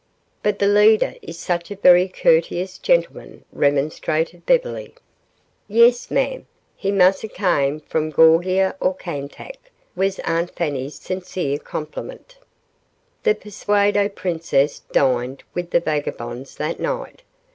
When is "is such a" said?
1.21-1.75